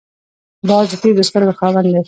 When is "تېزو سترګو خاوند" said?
1.01-1.77